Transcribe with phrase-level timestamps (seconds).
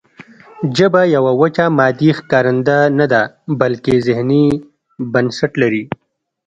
[0.77, 3.21] ژبه یوه وچه مادي ښکارنده نه ده
[3.59, 4.45] بلکې ذهني
[5.13, 5.83] بنسټ لري